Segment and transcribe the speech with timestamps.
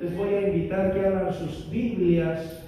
[0.00, 2.62] Les voy a invitar que abran sus Biblias.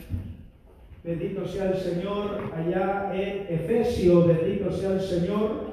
[1.04, 2.50] Bendito sea el Señor.
[2.56, 5.70] Allá en Efesios, bendito sea el Señor.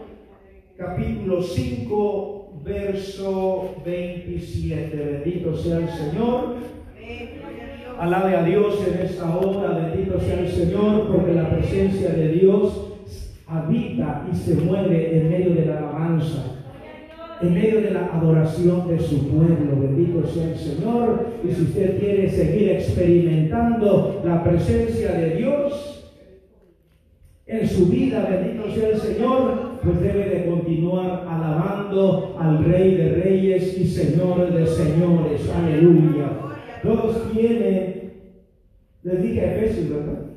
[0.77, 4.95] Capítulo 5, verso 27.
[4.95, 6.57] Bendito sea el Señor.
[7.97, 9.79] Alabe a Dios en esta hora.
[9.79, 12.99] Bendito sea el Señor, porque la presencia de Dios
[13.47, 16.56] habita y se mueve en medio de la alabanza
[17.41, 19.79] en medio de la adoración de su pueblo.
[19.79, 21.27] Bendito sea el Señor.
[21.43, 26.15] Y si usted quiere seguir experimentando la presencia de Dios
[27.45, 33.09] en su vida, bendito sea el Señor, pues debe de continuar alabando al Rey de
[33.23, 35.49] Reyes y Señor de Señores.
[35.55, 36.29] Aleluya.
[36.83, 38.13] Todos tienen,
[39.03, 40.27] les dije Efesios, ¿verdad?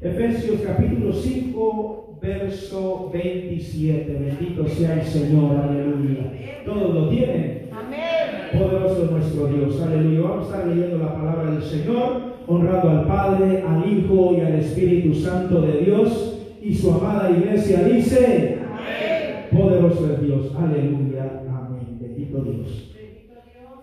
[0.00, 4.12] Efesios capítulo 5, verso 27.
[4.12, 6.32] Bendito sea el Señor, aleluya.
[6.64, 7.68] ¿Todos lo tienen?
[7.70, 8.58] Amén.
[8.58, 10.20] Poderoso nuestro Dios, aleluya.
[10.22, 14.54] Vamos a estar leyendo la palabra del Señor, honrando al Padre, al Hijo y al
[14.54, 16.40] Espíritu Santo de Dios.
[16.62, 19.48] Y su amada iglesia dice, Amén.
[19.52, 21.98] Poderoso es Dios, aleluya, amén.
[22.00, 22.90] Bendito Dios.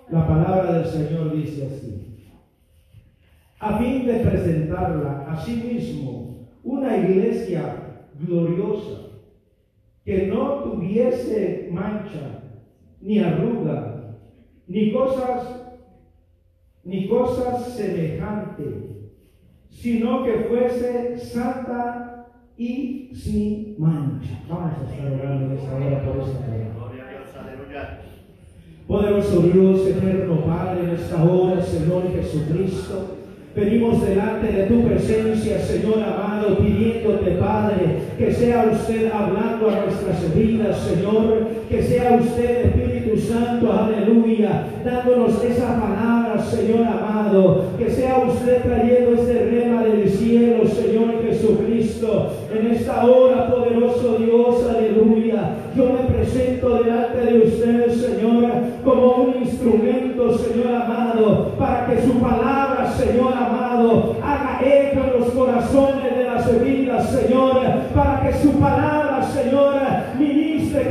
[0.10, 1.98] La palabra del Señor dice así.
[3.60, 7.81] A fin de presentarla a sí mismo una iglesia
[8.22, 9.12] gloriosa,
[10.06, 12.44] que no tuviese mancha,
[13.02, 14.18] ni arruga,
[14.68, 15.78] ni cosas,
[16.84, 18.74] ni cosas semejantes,
[19.70, 24.44] sino que fuese santa y sin mancha.
[24.50, 28.02] Vamos a estar orando en esta hora por esta hora.
[28.88, 33.21] Poderoso Dios, eterno Padre, en esta hora, Señor Jesucristo.
[33.54, 40.34] Venimos delante de tu presencia, Señor amado, pidiéndote, Padre, que sea usted hablando a nuestras
[40.34, 48.20] vidas, Señor, que sea usted, Espíritu Santo, aleluya, dándonos esa palabra, Señor amado, que sea
[48.20, 50.91] usted trayendo este rema del cielo, Señor
[51.42, 55.56] Jesucristo, en esta hora, poderoso Dios, aleluya.
[55.76, 58.52] Yo me presento delante de usted, Señor,
[58.84, 65.30] como un instrumento, Señor amado, para que su palabra, Señor amado, haga eco en los
[65.32, 67.58] corazones de las vidas, Señor,
[67.96, 69.74] para que su palabra, Señor,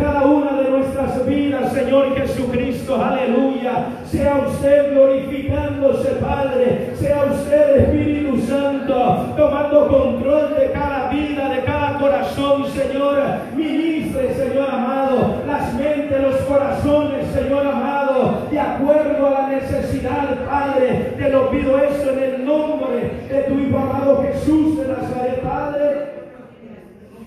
[0.00, 3.86] cada una de nuestras vidas, Señor Jesucristo, aleluya.
[4.06, 11.98] Sea usted glorificándose, Padre, sea usted Espíritu Santo, tomando control de cada vida, de cada
[11.98, 13.20] corazón, Señor.
[13.54, 21.14] Ministre, Señor amado, las mentes, los corazones, Señor amado, de acuerdo a la necesidad, Padre.
[21.16, 25.99] Te lo pido eso en el nombre de tu amado Jesús de Nazaret, Padre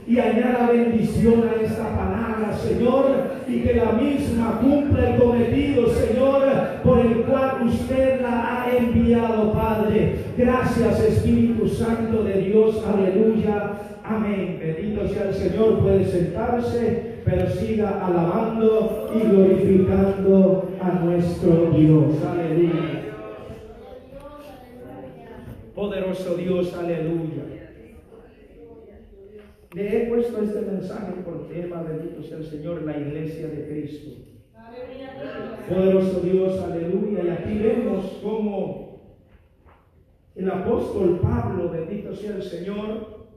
[0.08, 3.06] y añada bendición a esta palabra, Señor,
[3.48, 6.44] y que la misma cumpla el cometido, Señor,
[6.84, 10.16] por el cual usted la ha enviado, Padre.
[10.38, 14.60] Gracias, Espíritu Santo de Dios, aleluya, amén.
[14.60, 23.04] Bendito sea el Señor, puede sentarse, pero siga alabando y glorificando a nuestro Dios, aleluya.
[25.74, 27.53] Poderoso Dios, aleluya.
[29.74, 34.12] Le he puesto este mensaje por tema, bendito sea el Señor, la iglesia de Cristo.
[35.68, 37.24] Poderoso Dios, aleluya.
[37.24, 39.18] Y aquí vemos cómo
[40.36, 43.28] el apóstol Pablo, bendito sea el Señor,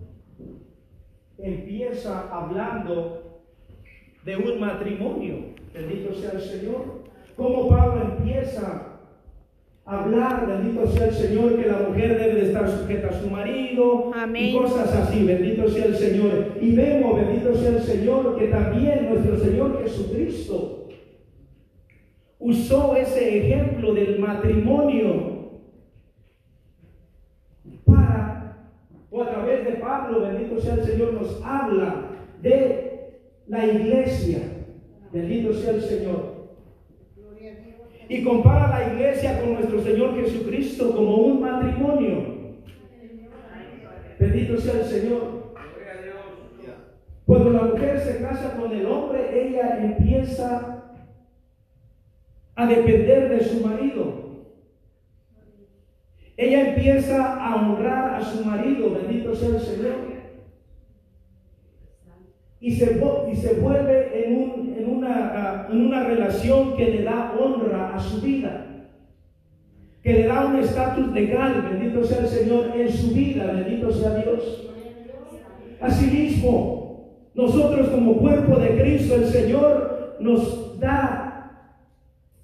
[1.38, 3.42] empieza hablando
[4.24, 5.54] de un matrimonio.
[5.72, 7.04] Bendito sea el Señor.
[7.34, 8.85] Cómo Pablo empieza
[9.86, 14.10] hablar, bendito sea el Señor, que la mujer debe de estar sujeta a su marido
[14.34, 16.58] y cosas así, bendito sea el Señor.
[16.60, 20.88] Y vemos, bendito sea el Señor, que también nuestro Señor Jesucristo
[22.38, 25.36] usó ese ejemplo del matrimonio
[27.84, 28.72] para,
[29.10, 32.10] o a través de Pablo, bendito sea el Señor, nos habla
[32.42, 34.38] de la iglesia,
[35.12, 36.35] bendito sea el Señor
[38.08, 42.36] y compara la iglesia con nuestro Señor Jesucristo como un matrimonio.
[44.18, 45.54] Bendito sea el Señor.
[47.26, 50.84] Cuando la mujer se casa con el hombre, ella empieza
[52.54, 54.26] a depender de su marido.
[56.36, 60.15] Ella empieza a honrar a su marido, bendito sea el Señor
[62.60, 63.00] y se,
[63.30, 68.00] y se vuelve en, un, en, una, en una relación que le da honra a
[68.00, 68.66] su vida,
[70.02, 74.14] que le da un estatus legal, bendito sea el Señor, en su vida, bendito sea
[74.14, 74.70] Dios.
[75.80, 76.86] Asimismo,
[77.34, 81.26] nosotros como cuerpo de Cristo, el Señor nos da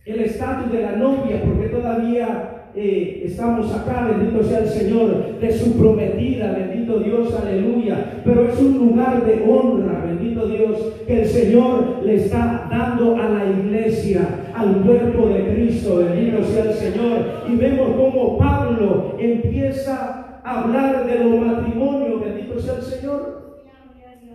[0.05, 5.53] el estatus de la novia, porque todavía eh, estamos acá, bendito sea el Señor, de
[5.53, 8.23] su prometida, bendito Dios, aleluya.
[8.25, 13.29] Pero es un lugar de honra, bendito Dios, que el Señor le está dando a
[13.29, 17.19] la iglesia, al cuerpo de Cristo, bendito sea el Señor.
[17.51, 23.43] Y vemos cómo Pablo empieza a hablar de los matrimonios, bendito sea el Señor.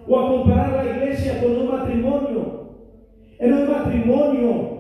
[0.08, 2.68] O a comparar la iglesia con un matrimonio.
[3.40, 4.77] En un matrimonio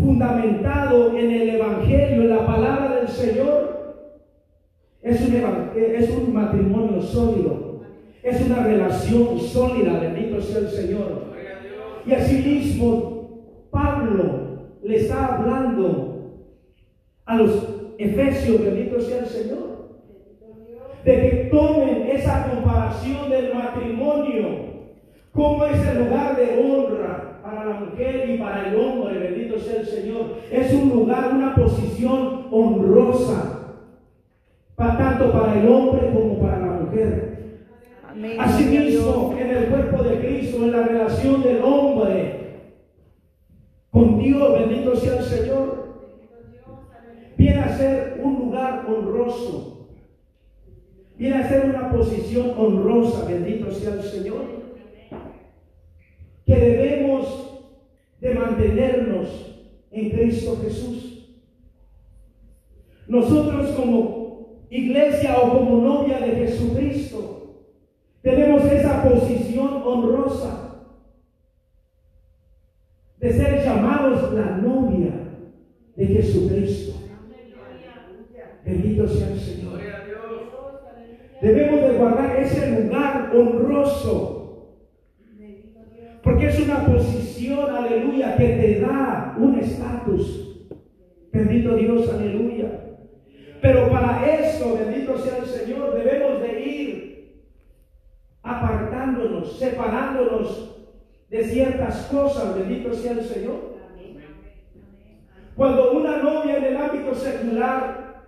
[0.00, 3.70] fundamentado en el Evangelio, en la palabra del Señor,
[5.02, 5.34] es un,
[5.76, 7.80] es un matrimonio sólido,
[8.22, 11.30] es una relación sólida, bendito sea el Señor.
[12.06, 16.46] Y asimismo, Pablo le está hablando
[17.24, 17.68] a los
[17.98, 19.70] efesios, bendito sea el Señor,
[21.04, 24.70] de que tomen esa comparación del matrimonio
[25.32, 29.86] como ese lugar de honra, para la mujer y para el hombre, bendito sea el
[29.86, 30.36] Señor.
[30.50, 33.76] Es un lugar, una posición honrosa,
[34.76, 37.30] para, tanto para el hombre como para la mujer.
[38.38, 42.40] Asimismo, en el cuerpo de Cristo, en la relación del hombre
[43.90, 45.88] con Dios, bendito sea el Señor,
[47.36, 49.88] viene a ser un lugar honroso,
[51.16, 54.60] viene a ser una posición honrosa, bendito sea el Señor
[56.50, 57.09] que debemos
[58.20, 59.28] de mantenernos
[59.90, 61.10] en Cristo Jesús.
[63.08, 67.66] Nosotros como iglesia o como novia de Jesucristo
[68.22, 70.86] tenemos esa posición honrosa
[73.18, 75.12] de ser llamados la novia
[75.96, 76.94] de Jesucristo.
[78.64, 79.80] Bendito sea el Señor.
[81.40, 84.39] Debemos de guardar ese lugar honroso
[86.22, 90.68] porque es una posición, aleluya, que te da un estatus.
[91.32, 92.80] Bendito Dios, aleluya.
[93.62, 97.50] Pero para eso, bendito sea el Señor, debemos de ir
[98.42, 100.76] apartándonos, separándonos
[101.28, 103.70] de ciertas cosas, bendito sea el Señor.
[105.54, 108.22] Cuando una novia en el ámbito secular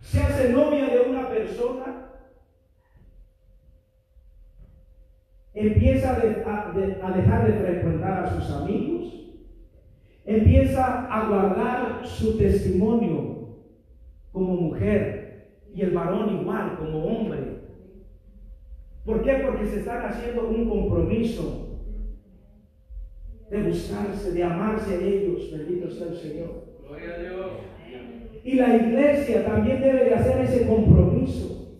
[0.00, 2.01] se hace novia de una persona,
[5.54, 6.72] empieza a,
[7.16, 9.12] dejar de frecuentar a sus amigos,
[10.24, 13.58] empieza a guardar su testimonio
[14.32, 17.62] como mujer y el varón igual como hombre.
[19.04, 19.42] ¿Por qué?
[19.44, 21.80] Porque se están haciendo un compromiso
[23.50, 25.50] de buscarse, de amarse a ellos.
[25.50, 26.64] Bendito sea el Señor.
[26.86, 27.50] Gloria a Dios.
[28.44, 31.78] Y la iglesia también debe de hacer ese compromiso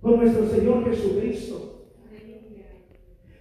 [0.00, 1.67] con nuestro Señor Jesucristo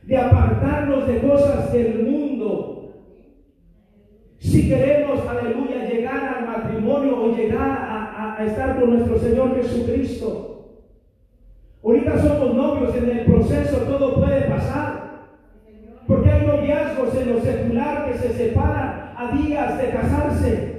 [0.08, 2.94] de apartarnos de cosas del mundo.
[4.40, 7.70] Si queremos, aleluya, llegar al matrimonio o llegar
[8.40, 10.84] a, estar con nuestro Señor Jesucristo.
[11.84, 15.08] Ahorita somos novios, en el proceso todo puede pasar.
[16.08, 20.77] Porque hay noviazgos en lo secular que se separan a días de casarse.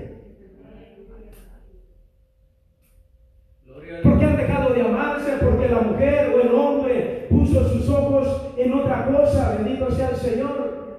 [10.09, 10.99] Bendito sea el Señor.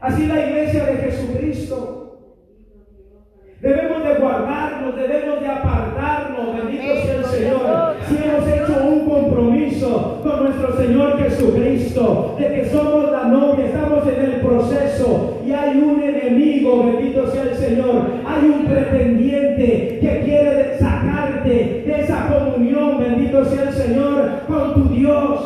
[0.00, 2.00] Así la iglesia de Jesucristo.
[3.60, 7.94] Debemos de guardarnos, debemos de apartarnos, bendito sea el Señor.
[8.06, 14.06] Si hemos hecho un compromiso con nuestro Señor Jesucristo, de que somos la novia, estamos
[14.06, 20.22] en el proceso y hay un enemigo, bendito sea el Señor, hay un pretendiente que
[20.24, 25.43] quiere sacarte de esa comunión, bendito sea el Señor, con tu Dios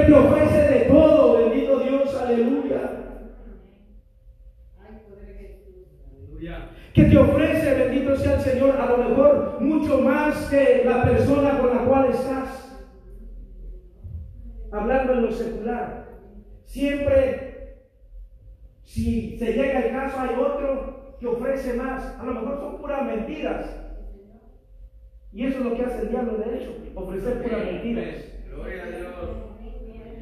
[0.00, 2.96] que te ofrece de todo, bendito Dios, aleluya.
[6.94, 11.58] Que te ofrece, bendito sea el Señor, a lo mejor mucho más que la persona
[11.58, 12.82] con la cual estás.
[14.72, 16.08] Hablando en lo secular.
[16.64, 17.76] Siempre,
[18.82, 22.18] si se llega el caso, hay otro que ofrece más.
[22.18, 23.66] A lo mejor son puras mentiras.
[25.32, 28.16] Y eso es lo que hace el diablo de hecho, ofrecer puras mentiras.
[28.48, 29.49] Gloria a Dios.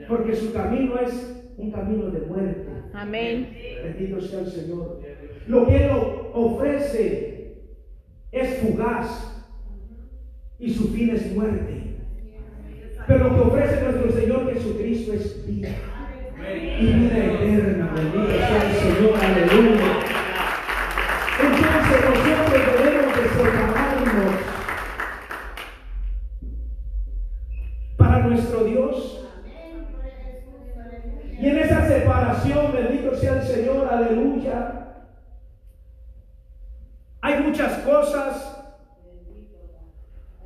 [0.08, 2.66] Porque su camino es un camino de muerte.
[2.94, 3.56] Amén.
[3.84, 5.00] Bendito sea el Señor.
[5.46, 5.90] Lo que Él
[6.32, 7.38] ofrece
[8.32, 9.46] es fugaz
[10.58, 11.96] y su fin es muerte.
[13.06, 15.68] Pero lo que ofrece nuestro Señor Jesucristo es vida.
[16.80, 17.92] Y vida eterna.
[17.94, 19.16] Bendito sea el Señor.
[19.16, 20.18] Aleluya.
[21.40, 24.34] Entonces nosotros debemos de separarnos
[27.96, 29.24] para nuestro Dios
[31.40, 33.78] y en esa separación, bendito sea el Señor.
[37.20, 38.64] Hay muchas cosas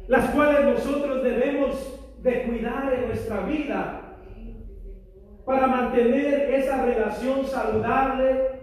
[0.09, 4.00] las cuales nosotros debemos de cuidar en nuestra vida
[5.45, 8.61] para mantener esa relación saludable,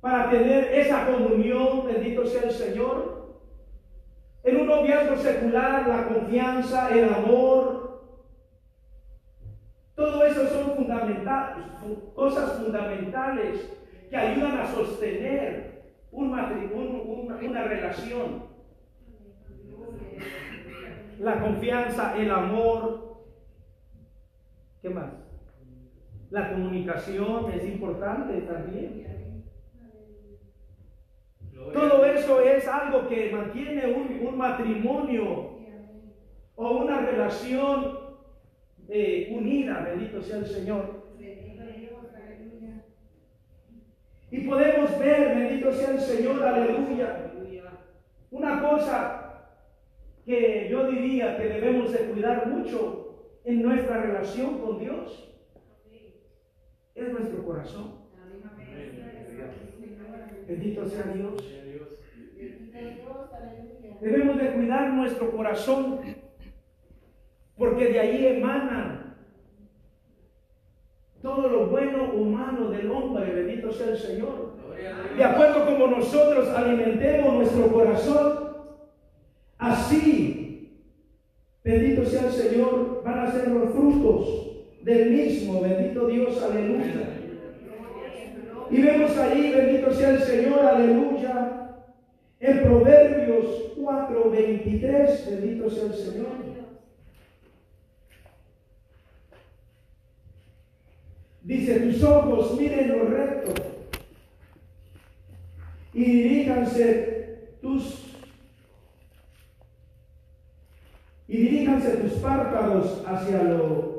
[0.00, 3.36] para tener esa comunión, bendito sea el Señor.
[4.44, 8.02] En un noviazgo secular, la confianza, el amor,
[9.94, 11.66] todo eso son fundamentales,
[12.14, 13.68] cosas fundamentales
[14.08, 18.44] que ayudan a sostener un matrimonio, una relación.
[21.18, 23.18] La confianza, el amor.
[24.80, 25.27] ¿Qué más?
[26.30, 29.06] La comunicación es importante también.
[31.72, 35.58] Todo eso es algo que mantiene un, matrimonio
[36.54, 37.98] o una relación
[38.88, 40.98] eh, unida, bendito sea el Señor.
[44.30, 47.32] Y podemos ver, bendito sea el Señor, aleluya.
[48.30, 49.24] Una cosa
[50.26, 55.27] que yo diría que debemos de cuidar mucho en nuestra relación con Dios
[57.00, 57.92] es nuestro corazón.
[60.46, 61.34] Bendito sea Dios.
[64.00, 66.00] Debemos de cuidar nuestro corazón
[67.56, 69.16] porque de ahí emana
[71.20, 73.32] todo lo bueno o malo del hombre.
[73.32, 74.56] Bendito sea el Señor.
[75.16, 78.56] De acuerdo como nosotros alimentemos nuestro corazón,
[79.58, 80.80] así,
[81.64, 84.47] bendito sea el Señor, van a ser los frutos
[84.82, 87.18] del mismo, bendito Dios, aleluya.
[88.70, 91.78] Y vemos ahí, bendito sea el Señor, aleluya,
[92.40, 96.48] en Proverbios 4, 23, bendito sea el Señor.
[101.42, 103.54] Dice, tus ojos miren lo recto
[105.94, 108.04] y diríjanse tus
[111.26, 113.97] y diríjanse tus párpados hacia lo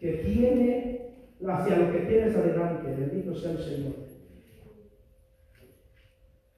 [0.00, 1.00] que tiene
[1.46, 2.94] hacia lo que tienes adelante.
[2.98, 3.92] Bendito sea el Señor.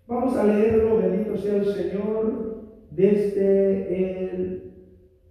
[0.07, 4.73] Vamos a leerlo, bendito sea el Señor, desde el...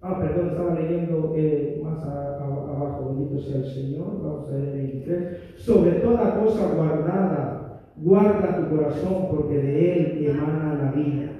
[0.01, 4.21] Ah, perdón, estaba leyendo eh, más abajo, bendito sea el Señor.
[4.21, 5.37] Vamos a leer el 23.
[5.57, 11.31] Sobre toda cosa guardada, guarda tu corazón, porque de él emana la vida.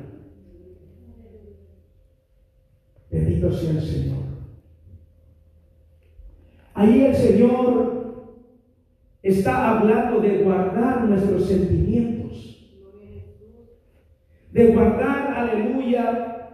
[3.10, 4.31] Bendito sea el Señor.
[6.82, 8.26] Ahí el Señor
[9.22, 12.72] está hablando de guardar nuestros sentimientos,
[14.52, 16.50] de guardar, aleluya,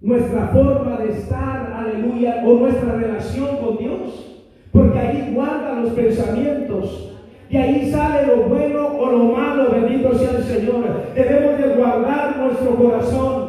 [0.00, 7.16] nuestra forma de estar, aleluya, o nuestra relación con Dios, porque ahí guarda los pensamientos.
[7.48, 11.14] Y ahí sale lo bueno o lo malo, bendito sea el Señor.
[11.14, 13.47] Debemos de guardar nuestro corazón.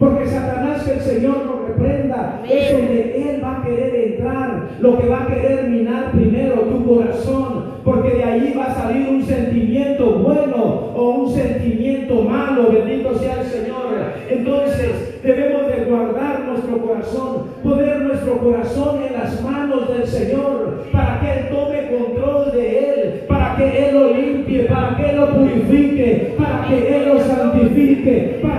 [0.00, 4.68] Porque Satanás que el Señor nos reprenda es donde Él va a querer entrar.
[4.80, 7.74] Lo que va a querer minar primero tu corazón.
[7.84, 12.70] Porque de ahí va a salir un sentimiento bueno o un sentimiento malo.
[12.72, 13.90] Bendito sea el Señor.
[14.30, 17.48] Entonces debemos de guardar nuestro corazón.
[17.62, 20.86] Poner nuestro corazón en las manos del Señor.
[20.90, 23.24] Para que Él tome control de Él.
[23.28, 24.62] Para que Él lo limpie.
[24.62, 26.34] Para que Él lo purifique.
[26.38, 28.38] Para que Él lo santifique.
[28.40, 28.49] Para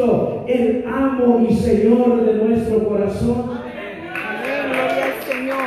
[0.00, 3.50] El amo y Señor de nuestro corazón.
[3.50, 5.60] Amén, gloria al Señor.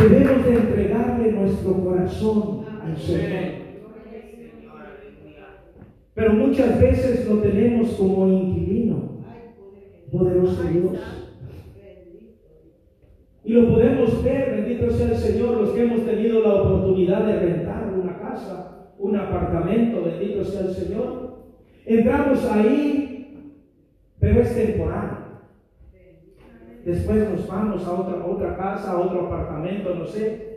[0.00, 3.66] Debemos de entregarle nuestro corazón al Señor.
[6.14, 9.22] Pero muchas veces lo tenemos como inquilino.
[10.10, 10.98] Poderoso Dios.
[13.44, 17.38] Y lo podemos ver, bendito sea el Señor, los que hemos tenido la oportunidad de
[17.38, 17.75] rentar
[19.06, 21.36] un apartamento, bendito sea el Señor.
[21.84, 23.54] Entramos ahí,
[24.18, 25.42] pero es temporal.
[26.84, 30.56] Después nos vamos a otra, otra casa, a otro apartamento, no sé.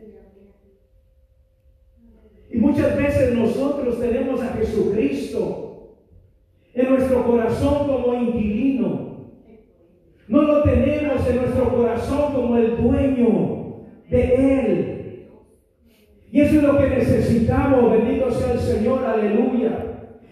[2.51, 5.97] Y muchas veces nosotros tenemos a Jesucristo
[6.73, 9.29] en nuestro corazón como inquilino.
[10.27, 14.88] No lo tenemos en nuestro corazón como el dueño de Él.
[16.31, 19.71] Y eso es lo que necesitamos, bendito sea el Señor, aleluya.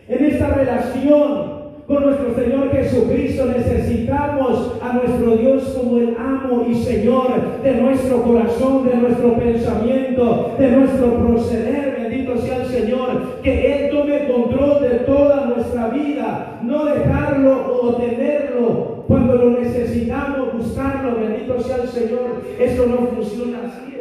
[0.07, 6.75] En esta relación con nuestro Señor Jesucristo necesitamos a nuestro Dios como el amo y
[6.75, 11.97] Señor de nuestro corazón, de nuestro pensamiento, de nuestro proceder.
[11.97, 17.95] Bendito sea el Señor, que Él tome control de toda nuestra vida, no dejarlo o
[17.95, 22.41] tenerlo cuando lo necesitamos buscarlo, bendito sea el Señor.
[22.59, 23.96] Esto no funciona así,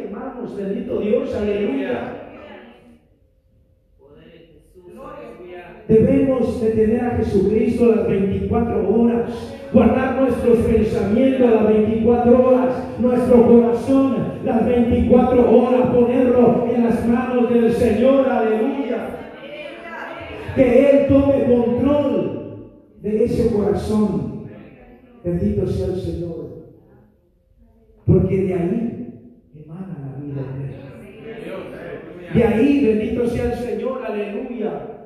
[0.55, 2.13] bendito Dios, aleluya.
[5.87, 13.47] Debemos de tener a Jesucristo las 24 horas, guardar nuestros pensamientos las 24 horas, nuestro
[13.47, 19.07] corazón las 24 horas, ponerlo en las manos del Señor, aleluya.
[20.55, 24.45] Que Él tome control de ese corazón.
[25.23, 26.47] Bendito sea el Señor.
[28.05, 28.96] Porque de ahí
[32.33, 34.97] De ahí, bendito sea el Señor, aleluya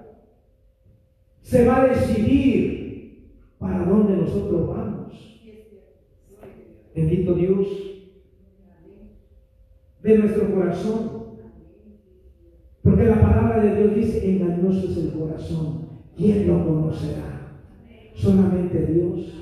[1.52, 5.14] se va a decidir para dónde nosotros vamos.
[6.96, 7.68] Bendito Dios.
[10.02, 11.22] De nuestro corazón.
[12.82, 15.90] Porque la palabra de Dios dice, engañoso es el corazón.
[16.16, 17.60] ¿Quién lo conocerá?
[18.16, 19.38] Solamente Dios.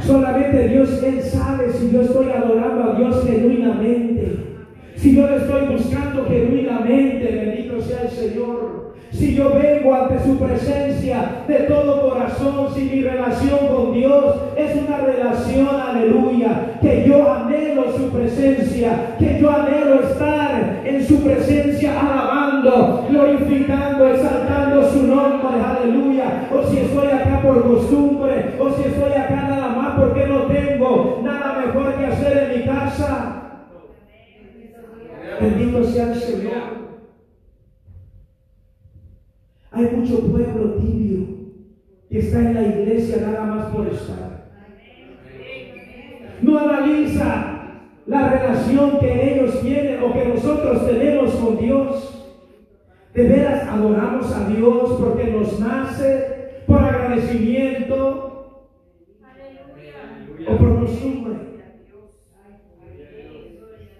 [0.00, 4.55] Solamente Dios, Él sabe si yo estoy adorando a Dios genuinamente.
[4.96, 8.96] Si yo le estoy buscando genuinamente, bendito sea el Señor.
[9.12, 14.76] Si yo vengo ante su presencia de todo corazón, si mi relación con Dios es
[14.76, 22.00] una relación, aleluya, que yo anhelo su presencia, que yo anhelo estar en su presencia
[22.00, 26.48] alabando, glorificando, exaltando su nombre, aleluya.
[26.52, 31.20] O si estoy acá por costumbre, o si estoy acá nada más porque no tengo
[31.22, 33.35] nada mejor que hacer en mi casa.
[35.40, 36.76] Bendito sea el Señor.
[39.70, 41.26] Hay mucho pueblo tibio
[42.08, 44.46] que está en la iglesia nada más por estar.
[46.40, 47.56] No analiza
[48.06, 52.12] la relación que ellos tienen o que nosotros tenemos con Dios.
[53.12, 58.62] De veras adoramos a Dios porque nos nace por agradecimiento
[60.48, 61.45] o por costumbre.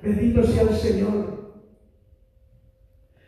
[0.06, 1.36] Bendito sea el Señor.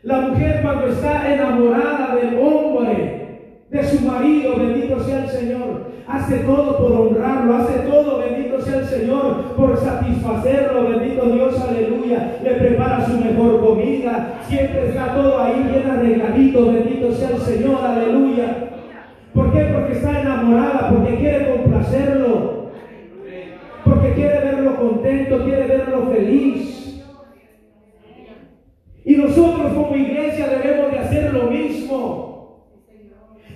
[0.01, 6.37] La mujer cuando está enamorada del hombre, de su marido, bendito sea el Señor, hace
[6.37, 12.37] todo por honrarlo, hace todo, bendito sea el Señor, por satisfacerlo, bendito Dios, aleluya.
[12.41, 17.83] Le prepara su mejor comida, siempre está todo ahí bien arregladito, bendito sea el Señor,
[17.83, 18.69] aleluya.
[19.33, 19.69] ¿Por qué?
[19.73, 22.58] Porque está enamorada, porque quiere complacerlo,
[23.89, 27.03] porque quiere verlo contento, quiere verlo feliz.
[29.03, 32.65] Y nosotros como iglesia debemos de hacer lo mismo.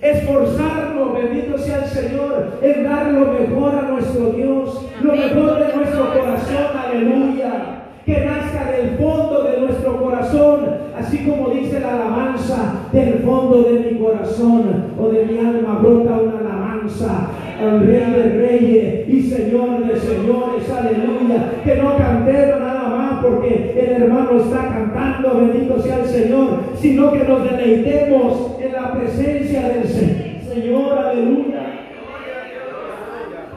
[0.02, 5.76] Esforzarnos, bendito sea el Señor, en dar lo mejor a nuestro Dios, lo mejor de
[5.76, 7.80] nuestro corazón, aleluya.
[8.04, 10.66] Que nazca del fondo de nuestro corazón,
[10.98, 16.18] así como dice la alabanza, del fondo de mi corazón o de mi alma brota
[16.18, 21.62] una alabanza al Rey de Reyes y Señor de Señores, aleluya.
[21.64, 27.12] Que no cantemos nada más porque el hermano está cantando, bendito sea el Señor, sino
[27.12, 31.60] que nos deleitemos en la presencia del Señor, aleluya.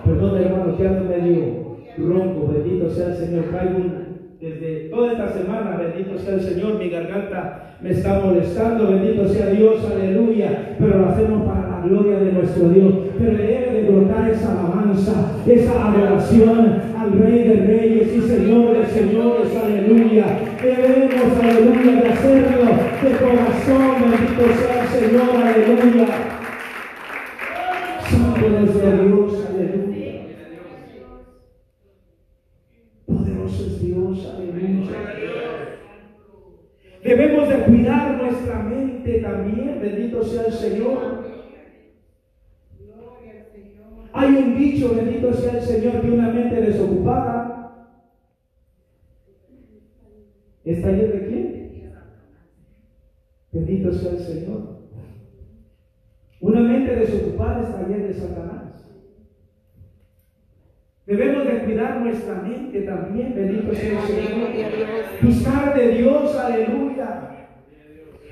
[0.05, 3.45] Perdón, hermano, que ando medio ronco, bendito sea el Señor.
[3.45, 4.06] Traigo
[4.39, 9.47] desde toda esta semana, bendito sea el Señor, mi garganta me está molestando, bendito sea
[9.47, 14.29] Dios, aleluya, pero lo hacemos para la gloria de nuestro Dios, pero debe de brotar
[14.29, 20.25] esa alabanza, esa adoración al Rey de Reyes y Señor de Señores, aleluya,
[20.61, 22.65] debemos, aleluya, de hacerlo
[23.01, 26.07] de corazón, bendito sea el Señor, aleluya,
[28.07, 29.87] Santo nuestro Dios, aleluya.
[33.47, 34.91] Poderoso es Dios, aleluya.
[37.03, 41.25] Debemos de cuidar nuestra mente también, bendito sea el Señor.
[44.11, 47.93] Hay un dicho, bendito sea el Señor, que una mente desocupada
[50.65, 51.91] está llena de quién?
[53.53, 54.77] Bendito sea el Señor.
[56.41, 58.56] Una mente desocupada está llena de Satanás.
[61.07, 64.49] Debemos de cuidar nuestra mente también, bendito sea el Señor.
[65.21, 67.21] Buscar de Dios, aleluya.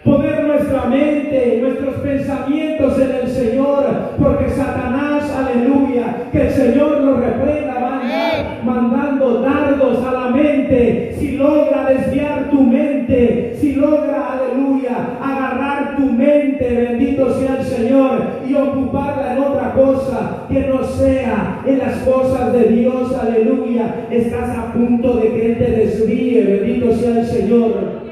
[0.03, 3.85] Poner nuestra mente, nuestros pensamientos en el Señor,
[4.21, 11.15] porque Satanás, aleluya, que el Señor lo reprenda, va a mandando dardos a la mente.
[11.17, 18.21] Si logra desviar tu mente, si logra, aleluya, agarrar tu mente, bendito sea el Señor,
[18.45, 24.57] y ocuparla en otra cosa que no sea en las cosas de Dios, aleluya, estás
[24.57, 28.05] a punto de que Él te desvíe, bendito sea el Señor.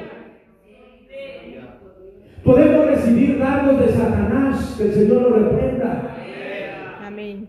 [2.43, 6.09] Podemos recibir dardos de Satanás, que el Señor lo reprenda.
[7.05, 7.47] Amén.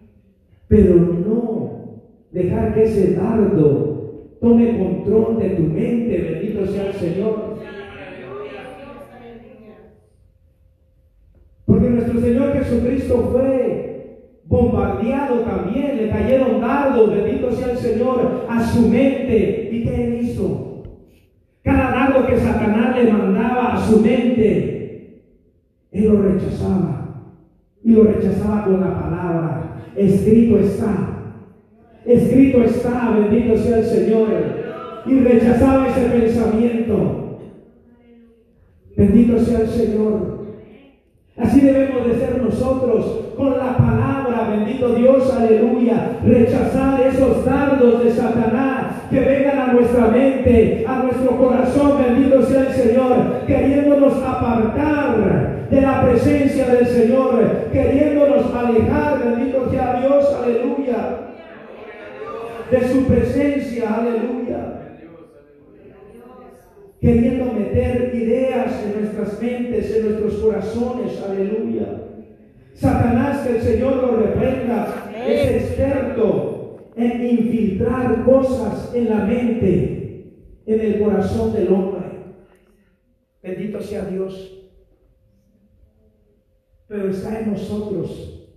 [0.69, 7.54] pero no dejar que ese dardo tome control de tu mente, bendito sea el Señor.
[11.85, 18.67] Porque nuestro Señor Jesucristo fue bombardeado también, le cayeron dardos, bendito sea el Señor, a
[18.67, 19.69] su mente.
[19.71, 20.83] ¿Y qué él hizo?
[21.63, 25.21] Cada dardo que Satanás le mandaba a su mente,
[25.93, 27.27] él lo rechazaba.
[27.83, 29.83] Y lo rechazaba con la palabra.
[29.95, 31.37] Escrito está.
[32.07, 34.29] Escrito está, bendito sea el Señor.
[35.05, 37.41] Y rechazaba ese pensamiento.
[38.97, 40.34] Bendito sea el Señor.
[41.37, 46.19] Así debemos de ser nosotros con la palabra, bendito Dios, aleluya.
[46.25, 52.69] Rechazar esos dardos de Satanás que vengan a nuestra mente, a nuestro corazón, bendito sea
[52.69, 61.19] el Señor, queriéndonos apartar de la presencia del Señor, queriéndonos alejar, bendito sea Dios, aleluya,
[62.71, 64.74] de su presencia, aleluya
[67.05, 72.03] queriendo meter ideas en nuestras mentes, en nuestros corazones, aleluya.
[72.73, 80.33] Satanás, que el Señor lo reprenda, es experto en infiltrar cosas en la mente,
[80.65, 82.05] en el corazón del hombre.
[83.43, 84.67] Bendito sea Dios.
[86.89, 88.49] Pero está en nosotros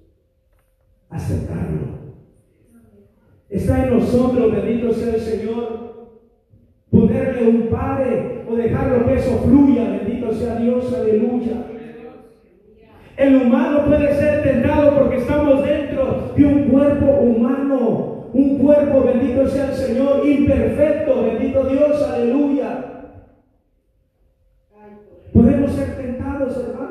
[1.10, 1.98] aceptarlo.
[3.50, 5.87] Está en nosotros, bendito sea el Señor,
[6.92, 11.66] ponerle un pare o dejarlo que eso fluya, bendito sea Dios, aleluya.
[13.18, 19.48] El humano puede ser tentado porque estamos dentro de un cuerpo humano, un cuerpo, bendito
[19.48, 22.84] sea el Señor, imperfecto, bendito Dios, aleluya.
[25.34, 26.88] Podemos ser tentados, hermanos.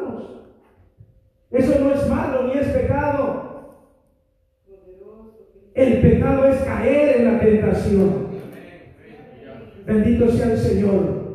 [1.52, 3.46] Eso no es malo ni es pecado.
[5.74, 8.25] El pecado es caer en la tentación.
[9.86, 11.26] Bendito sea el Señor.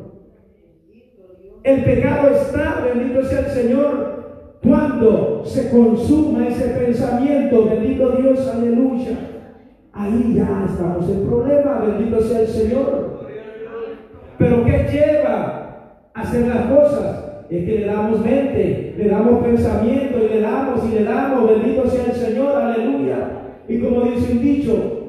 [1.64, 9.16] El pecado está, bendito sea el Señor, cuando se consuma ese pensamiento, bendito Dios, aleluya.
[9.92, 13.26] Ahí ya estamos en problema, bendito sea el Señor.
[14.38, 17.24] Pero ¿qué lleva a hacer las cosas?
[17.48, 21.88] Es que le damos mente, le damos pensamiento y le damos y le damos, bendito
[21.88, 23.28] sea el Señor, aleluya.
[23.68, 25.01] Y como dice un dicho,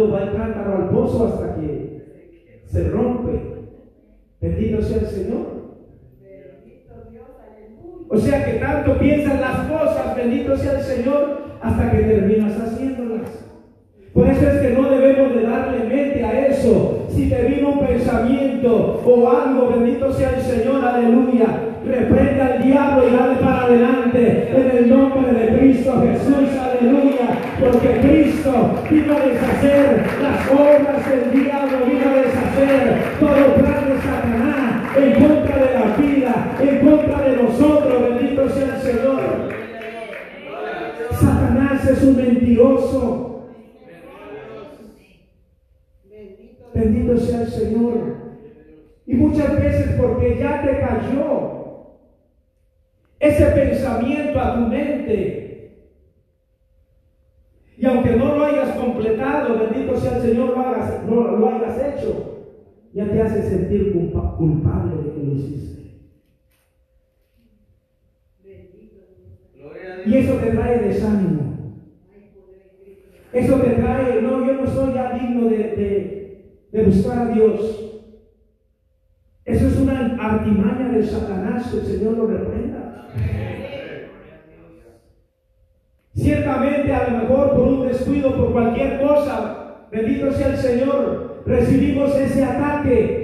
[0.00, 3.40] va el cántaro al pozo hasta que se rompe.
[4.40, 5.62] Bendito sea el Señor.
[8.08, 13.46] O sea que tanto piensas las cosas, bendito sea el Señor, hasta que terminas haciéndolas.
[14.12, 17.06] Por eso es que no debemos de darle mente a eso.
[17.08, 21.71] Si te vino un pensamiento o algo, bendito sea el Señor, aleluya.
[21.84, 27.38] Reprenda al diablo y dale para adelante en el nombre de Cristo Jesús, aleluya.
[27.58, 34.00] Porque Cristo vino a deshacer las obras del diablo, vino a deshacer todo plan de
[34.00, 39.48] Satanás en contra de la vida, en contra de nosotros, bendito sea el Señor.
[41.10, 43.48] Satanás es un mentiroso.
[46.74, 47.92] Bendito sea el Señor.
[49.04, 51.61] Y muchas veces porque ya te cayó
[53.22, 55.78] ese pensamiento a tu mente.
[57.78, 61.78] Y aunque no lo hayas completado, bendito sea el Señor, lo hagas, no lo hayas
[61.78, 62.50] hecho,
[62.92, 65.82] ya te hace sentir culpable de que lo hiciste.
[70.04, 71.42] Y eso te trae desánimo.
[73.32, 78.00] Eso te trae, no, yo no soy ya digno de, de buscar a Dios.
[79.44, 82.91] Eso es una artimaña del Satanás, que el Señor lo reprenda.
[86.14, 92.14] Ciertamente a lo mejor por un descuido, por cualquier cosa, bendito sea el Señor, recibimos
[92.16, 93.22] ese ataque.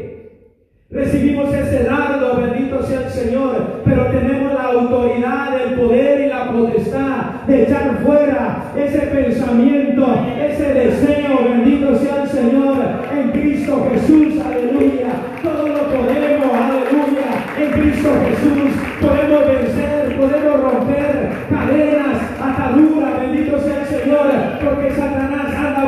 [0.91, 6.51] Recibimos ese dardo, bendito sea el Señor, pero tenemos la autoridad, el poder y la
[6.51, 10.07] potestad de echar fuera ese pensamiento,
[10.41, 12.77] ese deseo, bendito sea el Señor,
[13.13, 15.09] en Cristo Jesús, aleluya.
[15.43, 17.29] Todo lo podemos, aleluya,
[17.61, 24.31] en Cristo Jesús podemos vencer, podemos romper cadenas, ataduras, bendito sea el Señor,
[24.65, 25.85] porque Satanás anda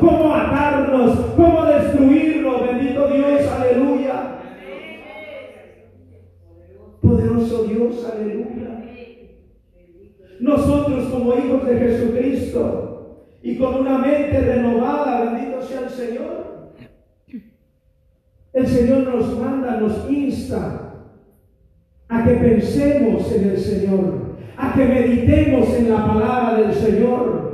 [0.00, 4.38] cómo atarnos, cómo destruirnos, bendito Dios, aleluya.
[7.00, 8.84] Poderoso Dios, aleluya.
[10.40, 16.72] Nosotros como hijos de Jesucristo y con una mente renovada, bendito sea el Señor.
[18.52, 20.86] El Señor nos manda, nos insta
[22.08, 27.45] a que pensemos en el Señor, a que meditemos en la palabra del Señor.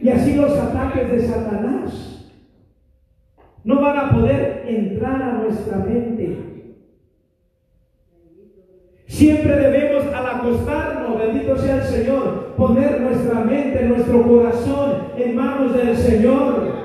[0.00, 2.32] Y así los ataques de Satanás
[3.64, 6.48] no van a poder entrar a nuestra mente.
[9.06, 15.74] Siempre debemos al acostarnos, bendito sea el Señor, poner nuestra mente, nuestro corazón en manos
[15.74, 16.77] del Señor.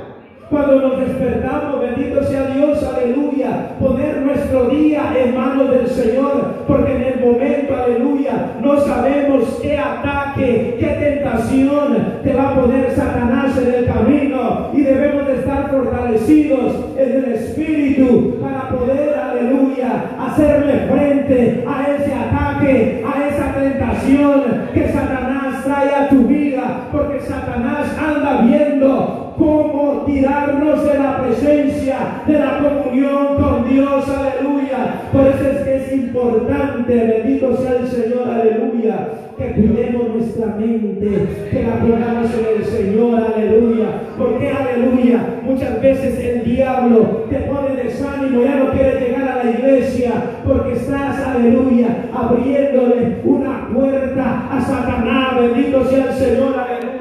[0.49, 6.95] Cuando nos despertamos, bendito sea Dios, aleluya, poner nuestro día en manos del Señor, porque
[6.95, 13.57] en el momento, aleluya, no sabemos qué ataque, qué tentación te va a poner Satanás
[13.57, 20.87] en el camino y debemos de estar fortalecidos en el Espíritu para poder, aleluya, hacerle
[20.91, 27.97] frente a ese ataque, a esa tentación que Satanás trae a tu vida, porque Satanás
[27.97, 35.09] anda viendo cómo tirarnos de la presencia, de la comunión con Dios, aleluya.
[35.11, 41.27] Por eso es que es importante, bendito sea el Señor, aleluya, que cuidemos nuestra mente,
[41.51, 43.87] que la pongamos en el Señor, aleluya.
[44.17, 49.51] Porque, aleluya, muchas veces el diablo te pone desánimo, ya no quieres llegar a la
[49.51, 50.11] iglesia,
[50.45, 56.92] porque estás, aleluya, abriéndole una puerta a Satanás, bendito sea el Señor, aleluya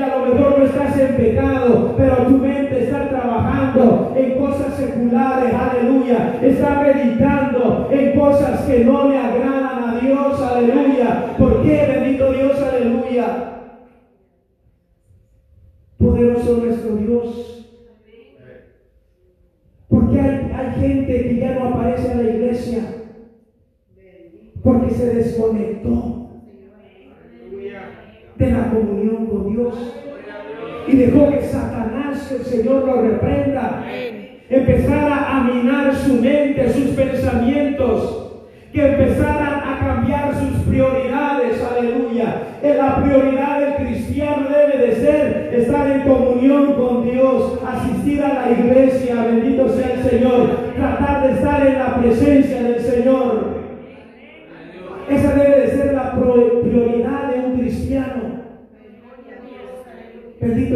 [0.00, 5.52] a lo mejor no estás en pecado, pero tu mente está trabajando en cosas seculares,
[5.54, 6.38] aleluya.
[6.42, 11.34] Está meditando en cosas que no le agradan a Dios, aleluya.
[11.38, 13.26] ¿Por qué, bendito Dios, aleluya?
[15.98, 17.66] Poderoso nuestro Dios.
[19.88, 22.98] Porque hay, hay gente que ya no aparece en la iglesia
[24.62, 26.17] porque se desconectó
[28.38, 29.74] de la comunión con Dios.
[30.86, 33.84] Y dejó que Satanás, el Señor lo reprenda,
[34.48, 38.24] empezara a minar su mente, sus pensamientos,
[38.72, 42.42] que empezaran a cambiar sus prioridades, aleluya.
[42.62, 48.50] La prioridad del cristiano debe de ser estar en comunión con Dios, asistir a la
[48.52, 52.77] iglesia, bendito sea el Señor, tratar de estar en la presencia del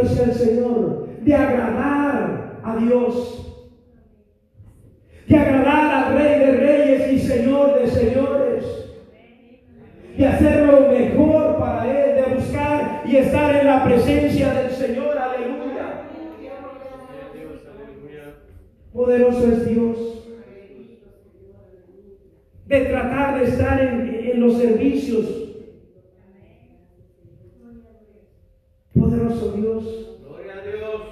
[0.03, 1.09] Bendito el Señor.
[1.21, 3.67] De agradar a Dios.
[5.29, 8.65] De agradar al Rey de Reyes y Señor de Señores.
[10.17, 12.17] De hacer lo mejor para Él.
[12.17, 15.17] De buscar y estar en la presencia del Señor.
[15.17, 16.09] Aleluya.
[18.93, 20.13] Poderoso es Dios
[22.73, 25.42] de tratar de estar en, los servicios.
[29.13, 30.21] Poderoso Dios.
[30.27, 31.03] Gloria a Dios.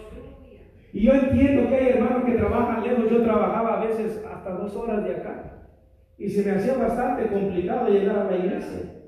[0.93, 3.11] Y yo entiendo que hay hermanos que trabajan lejos.
[3.11, 5.69] Yo trabajaba a veces hasta dos horas de acá.
[6.17, 9.01] Y se me hacía bastante complicado llegar a la iglesia.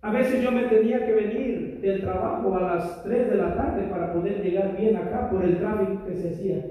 [0.00, 3.86] A veces yo me tenía que venir del trabajo a las 3 de la tarde
[3.88, 6.66] para poder llegar bien acá por el tráfico que se hacía.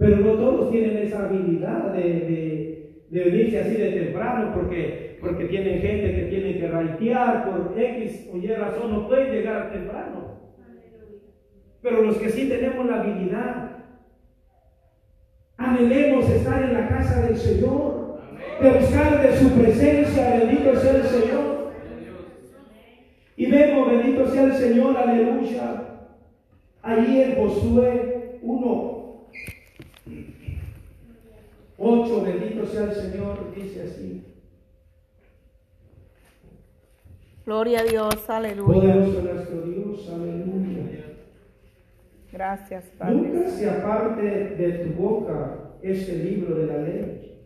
[0.00, 6.14] Pero no todos tienen esa habilidad de, venirse así de temprano porque, porque tienen gente
[6.14, 10.38] que tiene que raitear por X o Y razón, no pueden llegar temprano.
[11.82, 13.70] Pero los que sí tenemos la habilidad,
[15.56, 18.20] anhelemos estar en la casa del Señor,
[18.60, 21.72] de buscar de su presencia, bendito sea el Señor.
[23.36, 25.84] Y vemos, bendito sea el Señor, aleluya.
[26.82, 29.28] Allí en Josué 1,
[31.78, 34.27] 8, bendito sea el Señor, dice así.
[37.48, 38.92] Gloria a Dios, aleluya.
[38.92, 41.16] Poderoso nuestro Dios, aleluya.
[42.30, 43.14] Gracias, Padre.
[43.14, 47.40] Nunca se aparte de tu boca este libro de la ley,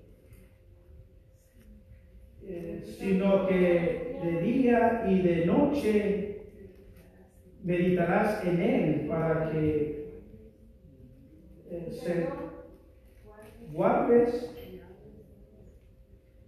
[2.42, 6.42] eh, sino que de día y de noche
[7.62, 10.20] meditarás en él para que
[11.70, 12.26] eh, se
[13.72, 14.52] guardes,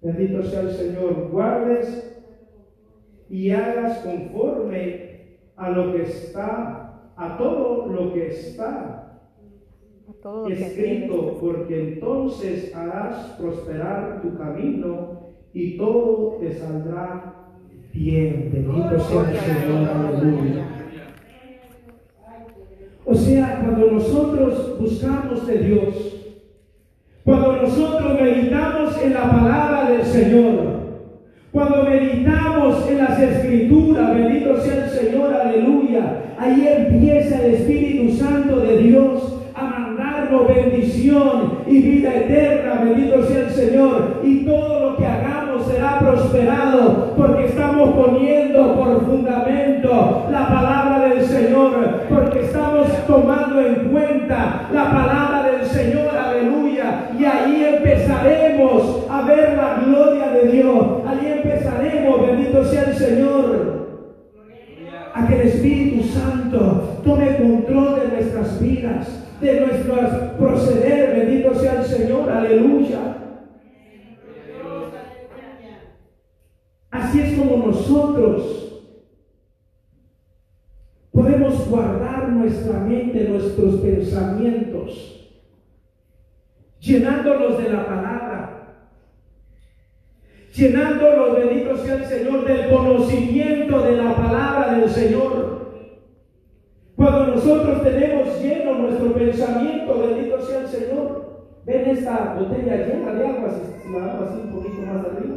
[0.03, 2.14] bendito sea el Señor, guardes
[3.29, 5.15] y hagas conforme
[5.57, 9.05] a lo que está, a todo lo que está
[10.49, 15.21] escrito, porque entonces harás prosperar tu camino
[15.53, 17.35] y todo te saldrá
[17.93, 18.51] bien.
[18.53, 20.67] Bendito sea el Señor, aleluya.
[23.07, 26.15] O sea, cuando nosotros buscamos de Dios,
[27.23, 30.84] cuando nosotros meditamos en la palabra del Señor,
[31.55, 36.03] cuando meditamos en las escrituras, bendito sea el Señor, aleluya,
[36.37, 43.25] ahí empieza el Espíritu Santo de Dios a mandar declaramos bendición y vida eterna, bendito
[43.25, 50.27] sea el Señor, y todo lo que hagamos será prosperado, porque estamos poniendo por fundamento
[50.31, 51.73] la palabra del Señor,
[52.09, 59.57] porque estamos tomando en cuenta la palabra del Señor, aleluya, y ahí empezaremos a ver
[59.57, 62.29] la gloria de Dios, ahí empezaremos,
[62.65, 63.75] sea el Señor
[65.15, 71.17] a que el Espíritu Santo tome control de nuestras vidas, de nuestros proceder.
[71.17, 73.17] Bendito sea el Señor, aleluya.
[76.91, 78.83] Así es como nosotros
[81.13, 85.31] podemos guardar nuestra mente, nuestros pensamientos,
[86.81, 88.24] llenándolos de la palabra
[90.55, 95.65] llenándolos, bendito sea el Señor, del conocimiento de la palabra del Señor.
[96.95, 103.27] Cuando nosotros tenemos lleno nuestro pensamiento, bendito sea el Señor, ven esta botella llena de
[103.27, 105.37] agua, si, la hago así un poquito más arriba,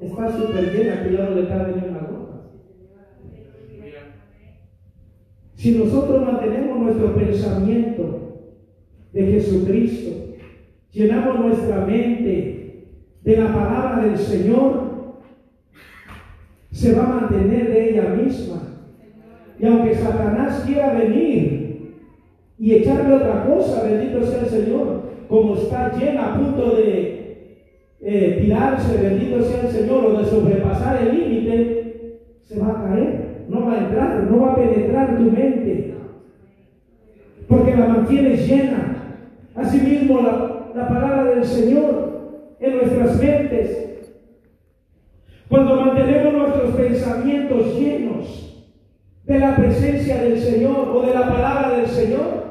[0.00, 2.04] está súper llena, que ya no le cabe ni una.
[5.54, 8.50] Si nosotros mantenemos nuestro pensamiento
[9.12, 10.34] de Jesucristo,
[10.90, 12.63] llenamos nuestra mente
[13.24, 14.84] de la palabra del Señor,
[16.70, 18.62] se va a mantener de ella misma.
[19.58, 21.94] Y aunque Satanás quiera venir
[22.58, 27.60] y echarle otra cosa, bendito sea el Señor, como está llena a punto de
[28.02, 33.44] eh, tirarse, bendito sea el Señor, o de sobrepasar el límite, se va a caer,
[33.48, 35.94] no va a entrar, no va a penetrar tu mente,
[37.48, 38.90] porque la mantienes llena.
[39.54, 42.13] Asimismo, la, la palabra del Señor
[42.64, 43.78] en nuestras mentes.
[45.48, 48.66] Cuando mantenemos nuestros pensamientos llenos
[49.24, 52.44] de la presencia del Señor o de la palabra del Señor,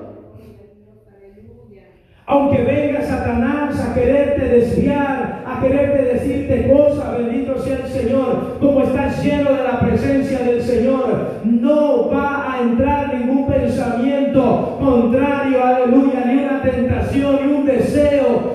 [2.25, 8.83] aunque venga Satanás a quererte desviar, a quererte decirte cosas, bendito sea el Señor, como
[8.83, 16.23] estás lleno de la presencia del Señor, no va a entrar ningún pensamiento contrario, aleluya,
[16.25, 18.12] ni una tentación, ni un deseo,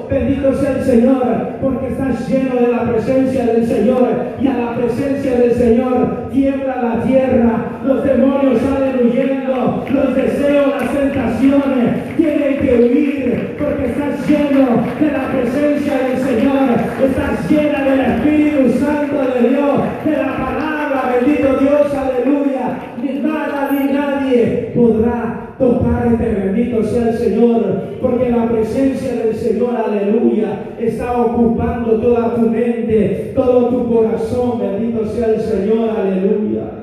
[0.09, 1.25] bendito sea el Señor,
[1.61, 4.09] porque estás lleno de la presencia del Señor
[4.41, 10.73] y a la presencia del Señor tiembla la tierra, los demonios salen huyendo, los deseos,
[10.81, 16.69] las tentaciones tienen que huir porque estás lleno de la presencia del Señor,
[17.05, 23.71] estás llena del Espíritu Santo de Dios, de la palabra, bendito Dios, aleluya, ni nada
[23.73, 31.21] ni nadie podrá tocarte, bendito sea el Señor, porque la presencia del Señor, aleluya, está
[31.21, 36.79] ocupando toda tu mente, todo tu corazón, bendito sea el Señor, aleluya.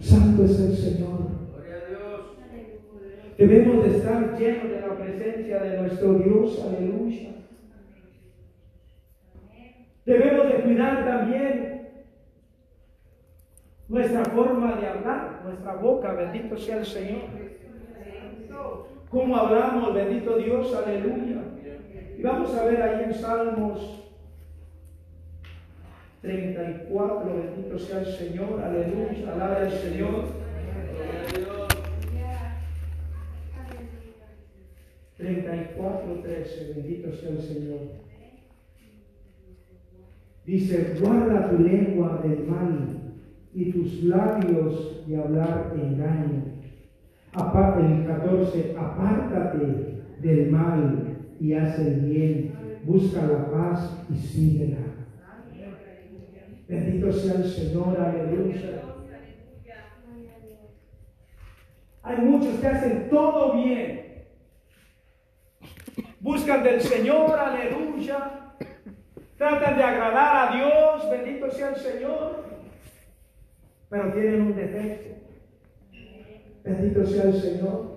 [0.00, 1.12] Santo es el Señor.
[3.38, 7.30] Debemos de estar llenos de la presencia de nuestro Dios, aleluya.
[10.04, 11.71] Debemos de cuidar también
[13.92, 17.24] nuestra forma de hablar, nuestra boca, bendito sea el Señor.
[19.10, 21.42] ¿Cómo hablamos, bendito Dios, aleluya?
[22.16, 24.10] Y vamos a ver ahí en Salmos
[26.22, 30.24] 34, bendito sea el Señor, aleluya, alaba al Señor.
[35.18, 37.78] 34, 13, bendito sea el Señor.
[40.46, 43.01] Dice, guarda tu lengua del mal
[43.54, 46.44] y tus labios de hablar engaño.
[47.32, 54.78] Aparte, el 14, apártate del mal y haz el bien, busca la paz y síguela.
[56.68, 58.82] Bendito sea el Señor, aleluya.
[62.04, 64.24] Hay muchos que hacen todo bien,
[66.20, 68.54] buscan del Señor, aleluya.
[69.36, 72.51] Tratan de agradar a Dios, bendito sea el Señor.
[73.92, 75.10] Pero tienen un defecto.
[76.64, 77.92] Bendito sea el Señor.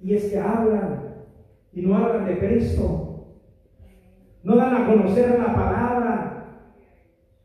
[0.00, 1.24] Y es que hablan
[1.72, 3.34] y no hablan de Cristo.
[4.44, 6.64] No dan a conocer la palabra.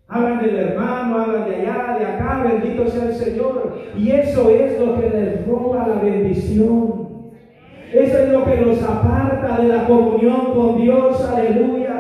[0.08, 3.76] Hablan del hermano, hablan de allá, de acá, bendito sea el Señor.
[3.98, 7.32] Y eso es lo que les roba la bendición.
[7.92, 11.93] Eso es lo que los aparta de la comunión con Dios, aleluya.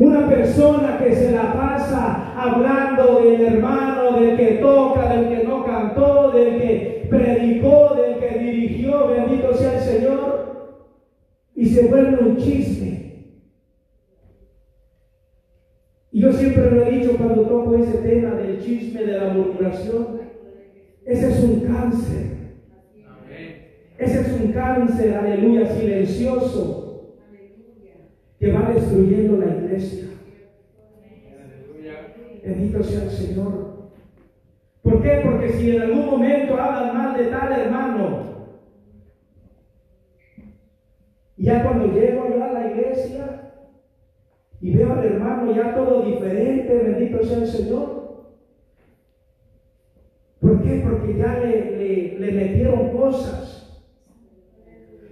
[0.00, 5.62] Una persona que se la pasa hablando del hermano, del que toca, del que no
[5.62, 10.80] cantó, del que predicó, del que dirigió, bendito sea el Señor,
[11.54, 13.26] y se vuelve un chisme.
[16.12, 20.18] Y yo siempre lo he dicho cuando toco ese tema del chisme, de la murmuración.
[21.04, 22.30] Ese es un cáncer.
[23.98, 26.89] Ese es un cáncer, aleluya, silencioso,
[28.40, 30.06] que va destruyendo la iglesia.
[32.42, 33.90] Bendito sea el Señor.
[34.80, 35.20] ¿Por qué?
[35.22, 38.30] Porque si en algún momento hablan mal de tal hermano,
[41.36, 43.52] ya cuando llego yo a la iglesia
[44.62, 48.00] y veo al hermano ya todo diferente, bendito sea el Señor.
[50.40, 50.82] ¿Por qué?
[50.82, 53.49] Porque ya le, le metieron cosas.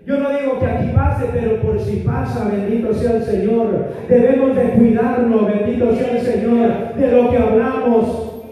[0.09, 3.89] Yo no digo que aquí pase, pero por si pasa, bendito sea el Señor.
[4.09, 8.43] Debemos de cuidarnos, bendito sea el Señor, de lo que hablamos.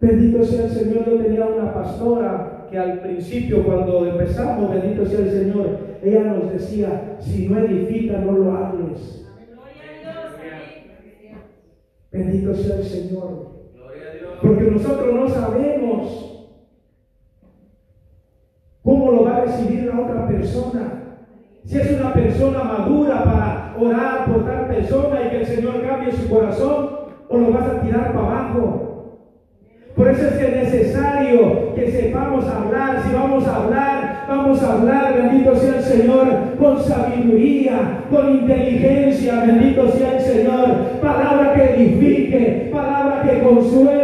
[0.00, 5.20] Bendito sea el Señor, yo tenía una pastora que al principio cuando empezamos, bendito sea
[5.20, 9.24] el Señor, ella nos decía, si no edifica, no lo hables.
[12.10, 13.54] Bendito sea el Señor.
[14.42, 16.33] Porque nosotros no sabemos
[18.84, 20.80] cómo lo va a recibir la otra persona.
[21.64, 26.12] Si es una persona madura para orar por tal persona y que el Señor cambie
[26.12, 26.90] su corazón,
[27.28, 28.84] o lo vas a tirar para abajo.
[29.96, 33.00] Por eso es que es necesario que sepamos hablar.
[33.02, 36.26] Si vamos a hablar, vamos a hablar, bendito sea el Señor,
[36.58, 40.68] con sabiduría, con inteligencia, bendito sea el Señor.
[41.00, 44.03] Palabra que edifique, palabra que consuele,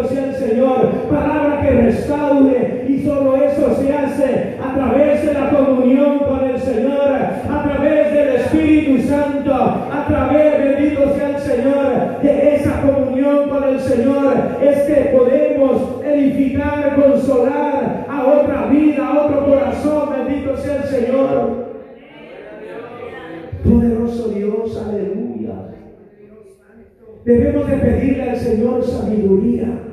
[0.00, 0.90] bendito sea el Señor.
[1.10, 2.84] Palabra que restaure.
[2.88, 7.12] Y solo eso se hace a través de la comunión con el Señor,
[7.50, 13.64] a través del Espíritu Santo, a través, bendito sea el Señor, de esa comunión con
[13.64, 14.34] el Señor.
[14.62, 20.08] Es que podemos edificar, consolar a otra vida, a otro corazón.
[20.26, 21.70] Bendito sea el Señor.
[23.64, 25.30] Poderoso Dios, aleluya.
[27.24, 29.89] Debemos de pedirle al Señor sabiduría.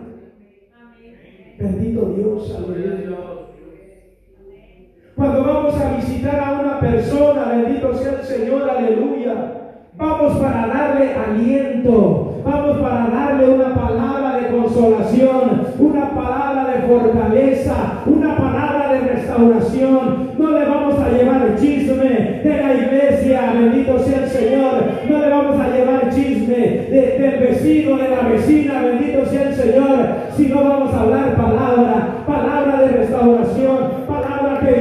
[5.15, 9.56] Cuando vamos a visitar a una persona, bendito sea el Señor, aleluya.
[9.97, 18.03] Vamos para darle aliento, vamos para darle una palabra de consolación, una palabra de fortaleza,
[18.05, 20.33] una palabra de restauración.
[20.37, 24.73] No le vamos a llevar chisme de la iglesia, bendito sea el Señor.
[25.09, 30.09] No le vamos a llevar chisme del vecino, de la vecina, bendito sea el Señor.
[30.35, 33.77] Sino vamos a hablar palabra, palabra de restauración,
[34.07, 34.79] palabra que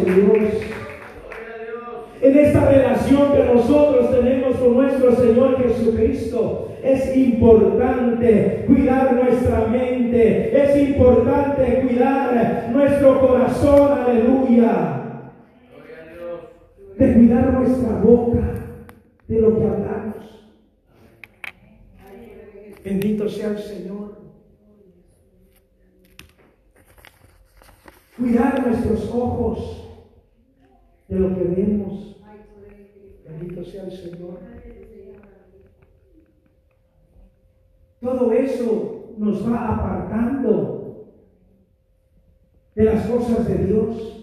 [0.00, 0.54] Dios.
[2.20, 10.62] En esta relación que nosotros tenemos con nuestro Señor Jesucristo, es importante cuidar nuestra mente,
[10.62, 14.98] es importante cuidar nuestro corazón, aleluya.
[16.96, 18.54] De cuidar nuestra boca,
[19.26, 20.52] de lo que hablamos.
[22.84, 24.01] Bendito sea el Señor.
[28.16, 29.88] Cuidar nuestros ojos
[31.08, 32.16] de lo que vemos.
[33.24, 34.38] Bendito sea el Señor.
[38.00, 41.06] Todo eso nos va apartando
[42.74, 44.18] de las cosas de Dios.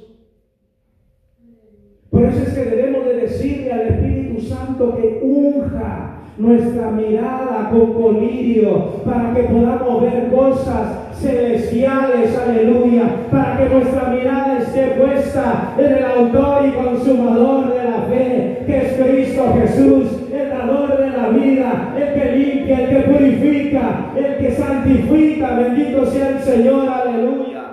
[2.09, 6.08] Por eso es que debemos de decirle al Espíritu Santo que unja
[6.39, 14.59] nuestra mirada con colirio para que podamos ver cosas celestiales, aleluya, para que nuestra mirada
[14.59, 20.49] esté puesta en el autor y consumador de la fe, que es Cristo Jesús, el
[20.49, 26.29] dador de la vida, el que limpia, el que purifica, el que santifica, bendito sea
[26.29, 27.63] el Señor, aleluya.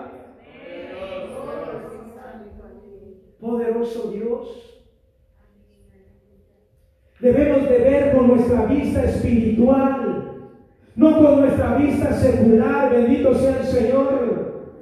[3.41, 4.76] Poderoso Dios.
[7.27, 10.53] Debemos de ver con nuestra vista espiritual,
[10.95, 14.77] no con nuestra vista secular, bendito sea el Señor.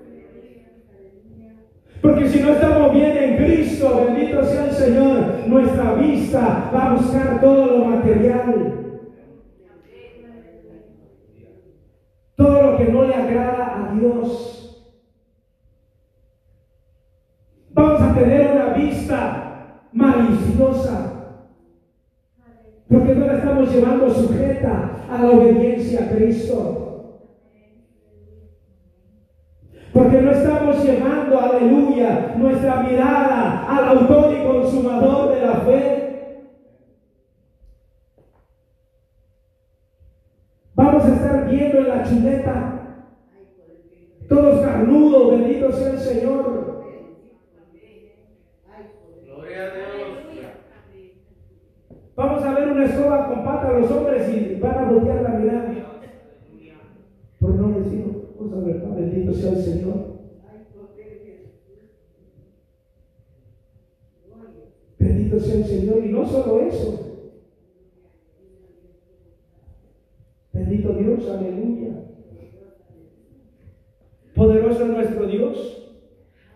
[2.03, 5.16] Porque si no estamos bien en Cristo, bendito sea el Señor,
[5.47, 8.74] nuestra vista va a buscar todo lo material.
[12.36, 14.84] Todo lo que no le agrada a Dios.
[17.70, 21.14] Vamos a tener una vista maliciosa.
[22.89, 27.20] Porque no la estamos llevando sujeta a la obediencia a Cristo.
[29.93, 36.51] Porque no estamos llevando, aleluya, nuestra mirada al autor y consumador de la fe.
[40.74, 42.74] Vamos a estar viendo en la chuleta
[44.28, 46.85] todos carnudo, bendito sea el Señor.
[49.24, 50.55] Gloria a Dios.
[52.16, 55.74] Vamos a ver una escoba con pata a hombres y van a voltear la mirada.
[57.41, 58.05] Por no decir
[58.39, 60.14] cosa verdad, bendito sea el Señor.
[64.99, 66.05] Bendito sea el Señor.
[66.05, 67.01] Y no solo eso.
[70.53, 72.05] Bendito Dios, aleluya.
[74.35, 75.80] Poderoso es nuestro Dios.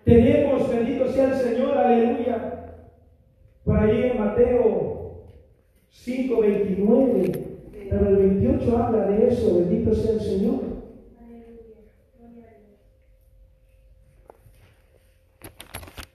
[0.05, 2.75] Tenemos, bendito sea el Señor, aleluya.
[3.65, 4.98] Por ahí en Mateo
[5.91, 7.33] 5, 29,
[7.91, 10.61] pero el 28 habla de eso, bendito sea el Señor.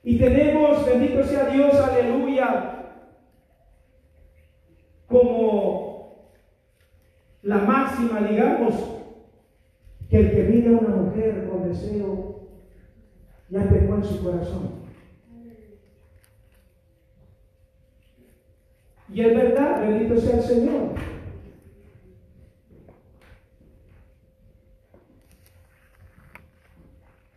[0.03, 2.73] Y tenemos, bendito sea Dios, aleluya,
[5.07, 6.27] como
[7.41, 8.73] la máxima, digamos,
[10.09, 12.49] que el que mira a una mujer con deseo
[13.49, 14.82] ya pecó en su corazón.
[19.13, 20.95] Y es verdad, bendito sea el Señor.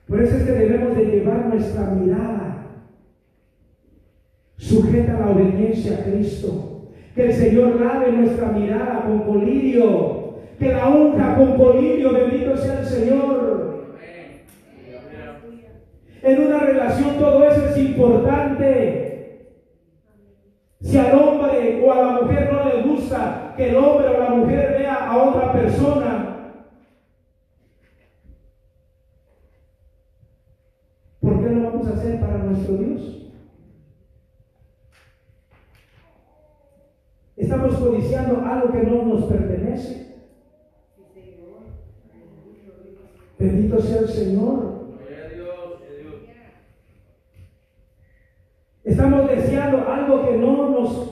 [0.09, 2.67] Por eso es que debemos de llevar nuestra mirada
[4.57, 6.93] sujeta a la obediencia a Cristo.
[7.15, 10.37] Que el Señor lave nuestra mirada con colirio.
[10.59, 13.97] Que la unja con colirio, bendito sea el Señor.
[16.23, 19.07] En una relación todo eso es importante.
[20.81, 21.19] Si al
[21.87, 25.17] o a la mujer no le gusta que el hombre o la mujer vea a
[25.17, 26.53] otra persona,
[31.21, 33.33] ¿por qué lo vamos a hacer para nuestro Dios?
[37.37, 40.07] Estamos codiciando algo que no nos pertenece.
[43.39, 44.77] Bendito sea el Señor.
[48.83, 51.11] Estamos deseando algo que no nos,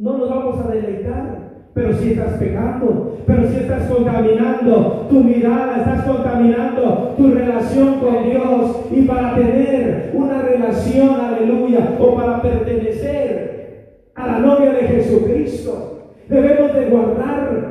[0.00, 1.50] no nos vamos a deleitar.
[1.72, 8.24] Pero si estás pecando, pero si estás contaminando tu mirada, estás contaminando tu relación con
[8.24, 8.76] Dios.
[8.90, 16.74] Y para tener una relación, aleluya, o para pertenecer a la novia de Jesucristo, debemos
[16.74, 17.70] de guardar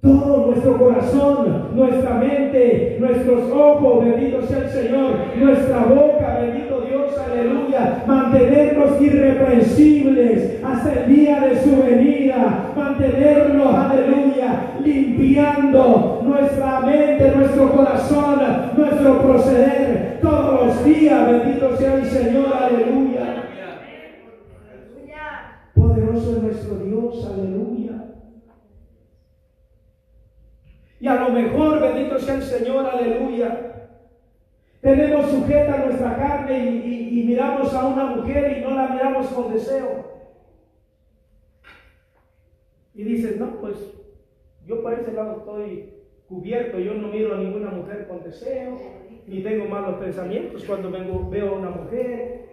[0.00, 6.65] todo nuestro corazón, nuestra mente, nuestros ojos, bendito sea el Señor, nuestra boca, bendito
[7.18, 17.72] aleluya, mantenernos irreprensibles hasta el día de su venida, mantenernos, aleluya, limpiando nuestra mente, nuestro
[17.72, 18.40] corazón,
[18.76, 23.42] nuestro proceder todos los días, bendito sea el Señor, aleluya.
[25.74, 28.04] Poderoso es nuestro Dios, aleluya.
[30.98, 33.75] Y a lo mejor, bendito sea el Señor, aleluya.
[34.86, 39.52] Tenemos sujeta nuestra carne y, y- miramos a una mujer y no la miramos con
[39.52, 40.04] deseo.
[42.94, 43.74] Y dices, no, pues
[44.64, 45.92] yo por ese lado estoy
[46.28, 48.78] cubierto, yo no miro a ninguna mujer con deseo,
[49.26, 52.46] ni tengo malos pensamientos cuando vengo, veo a una mujer.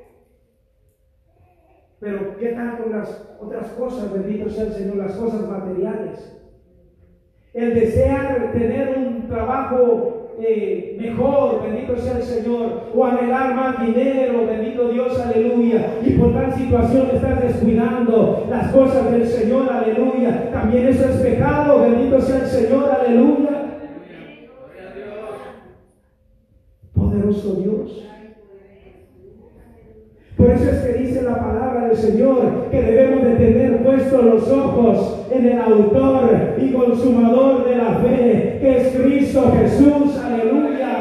[2.00, 6.32] Pero ¿qué tal con las otras cosas, bendito sea el Señor, las cosas materiales?
[7.54, 14.46] el desear tener un trabajo eh, mejor, bendito sea el Señor, o anhelar más dinero,
[14.48, 20.88] bendito Dios, aleluya, y por tal situación estás descuidando las cosas del Señor, aleluya, también
[20.88, 23.50] eso es pecado, bendito sea el Señor, aleluya.
[26.94, 28.04] Poderoso Dios.
[30.44, 34.52] Por eso es que dice la palabra del Señor que debemos de tener puestos los
[34.52, 40.98] ojos en el autor y consumador de la fe, que es Cristo Jesús, aleluya.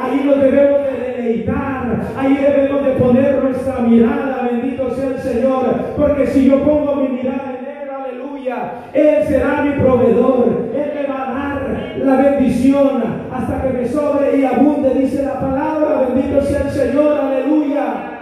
[0.00, 5.66] Ahí nos debemos de deleitar, ahí debemos de poner nuestra mirada, bendito sea el Señor,
[5.94, 11.06] porque si yo pongo mi mirada en Él, aleluya, Él será mi proveedor, Él me
[11.06, 16.40] va a dar la bendición hasta que me sobre y abunde, dice la palabra, bendito
[16.40, 18.15] sea el Señor, aleluya.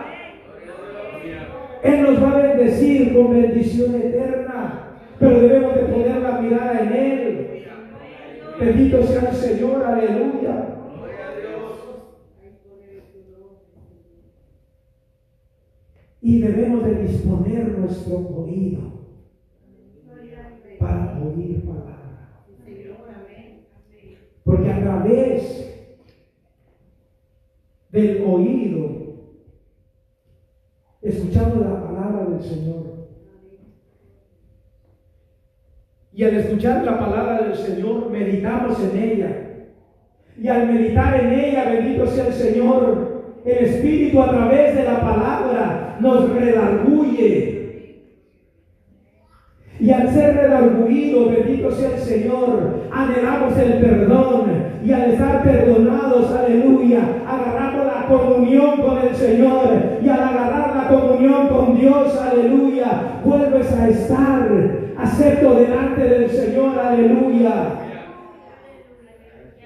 [1.85, 6.93] Él nos va a bendecir con bendición eterna, pero debemos de poner la mirada en
[6.95, 7.67] Él.
[8.59, 10.79] Bendito sea el Señor, aleluya.
[16.23, 18.81] Y debemos de disponer nuestro oído
[20.79, 22.47] para oír palabra.
[24.43, 25.91] Porque a través
[27.91, 29.04] del oído,
[31.05, 32.95] escuchando la palabra del Señor,
[36.15, 39.41] y al escuchar la palabra del Señor, meditamos en ella.
[40.41, 45.01] Y al meditar en ella, bendito sea el Señor, el Espíritu a través de la
[45.01, 48.05] palabra nos redarguye.
[49.81, 54.64] Y al ser redarguido, bendito sea el Señor, anhelamos el perdón.
[54.85, 59.99] Y al estar perdonados, aleluya, agarramos la comunión con el Señor.
[60.03, 64.47] Y al agarrar la comunión con Dios, aleluya, vuelves a estar
[64.99, 67.81] acepto delante del Señor, aleluya.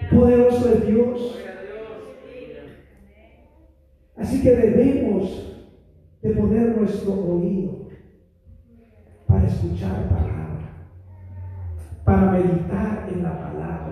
[0.09, 1.39] Poderoso es Dios.
[4.17, 5.49] Así que debemos
[6.23, 7.89] de poner nuestro oído
[9.27, 10.87] para escuchar palabra,
[12.05, 13.88] para meditar en la palabra,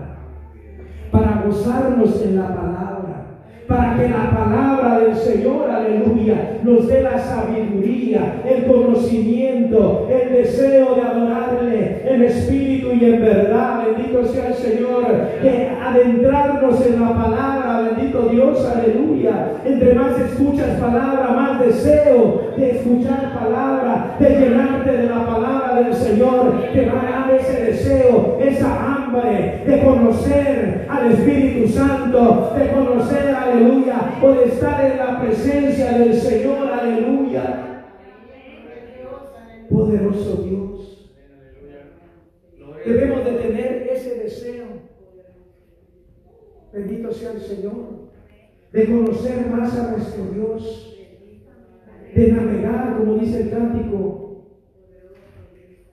[1.16, 2.86] para gozarnos en la palabra
[3.66, 10.94] para que la palabra del Señor, aleluya, nos dé la sabiduría, el conocimiento, el deseo
[10.94, 13.86] de adorarle en espíritu y en verdad.
[13.86, 15.06] Bendito sea el Señor,
[15.42, 17.55] de adentrarnos en la palabra,
[18.22, 19.52] Dios, aleluya.
[19.64, 25.94] Entre más escuchas palabra, más deseo de escuchar palabra, de llenarte de la palabra del
[25.94, 32.70] Señor, que va a dar ese deseo, esa hambre de conocer al Espíritu Santo, de
[32.72, 37.84] conocer al aleluya, por estar en la presencia del Señor, aleluya.
[39.70, 41.10] Poderoso Dios.
[42.84, 44.66] Debemos de tener ese deseo.
[46.72, 48.05] Bendito sea el Señor.
[48.72, 50.96] De conocer más a nuestro Dios.
[52.14, 54.46] De navegar, como dice el cántico,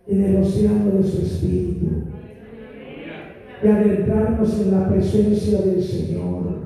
[0.07, 1.87] en el océano de su espíritu.
[3.61, 6.63] De adentrarnos en la presencia del Señor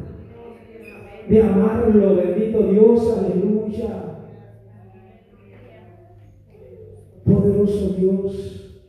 [1.28, 4.04] de amarlo, bendito Dios, aleluya.
[7.26, 8.82] Poderoso Dios,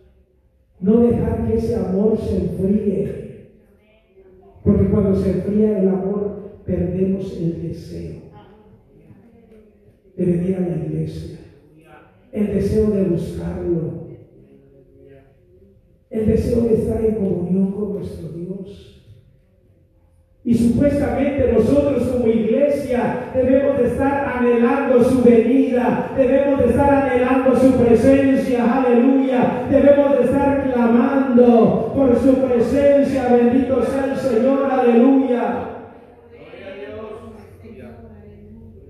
[0.80, 3.48] no dejar que ese amor se enfríe,
[4.62, 6.37] porque cuando se enfría el amor
[6.68, 8.28] perdemos el deseo.
[10.14, 11.38] De venir a la iglesia,
[12.32, 14.08] el deseo de buscarlo,
[16.10, 18.96] el deseo de estar en comunión con nuestro Dios.
[20.44, 27.56] Y supuestamente nosotros como iglesia debemos de estar anhelando su venida, debemos de estar anhelando
[27.56, 35.77] su presencia, aleluya, debemos de estar clamando por su presencia, bendito sea el Señor, aleluya.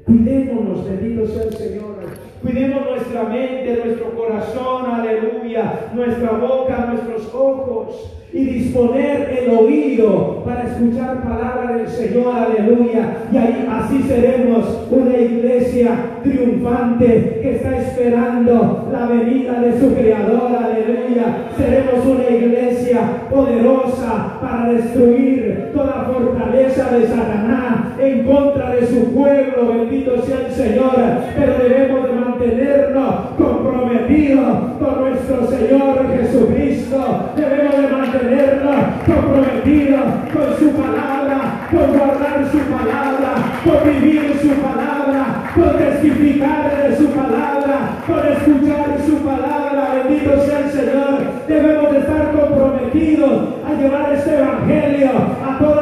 [0.09, 1.97] Cuidémonos, bendito sea el Señor.
[2.41, 10.63] Cuidemos nuestra mente, nuestro corazón, aleluya, nuestra boca, nuestros ojos y disponer el oído para
[10.63, 13.19] escuchar palabra del Señor, aleluya.
[13.31, 15.91] Y ahí así seremos una iglesia
[16.23, 21.51] triunfante que está esperando la venida de su Creador, aleluya.
[21.55, 29.75] Seremos una iglesia poderosa para destruir toda fortaleza de Satanás en contra de su pueblo,
[29.75, 30.95] bendito sea el Señor.
[31.37, 37.33] Pero debemos de mantenernos comprometidos con nuestro Señor Jesucristo.
[37.37, 38.77] Debemos de mantenernos
[39.07, 40.01] comprometidos
[40.33, 43.35] con su palabra, con guardar su palabra,
[43.65, 50.03] con vivir su palabra, con testificar de su palabra, con escuchar su palabra.
[50.05, 51.19] Bendito sea el Señor.
[51.49, 55.11] Debemos de estar comprometidos a llevar este evangelio
[55.45, 55.78] a toda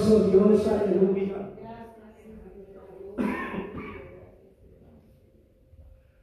[0.00, 1.50] Poderoso Dios, aleluya.